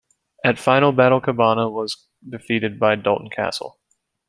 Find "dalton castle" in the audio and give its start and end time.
2.95-3.77